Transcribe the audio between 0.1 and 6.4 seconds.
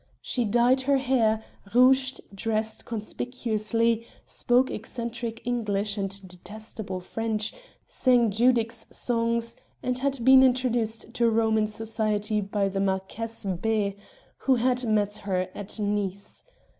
She dyed her hair, rouged, dressed conspicuously, spoke eccentric English and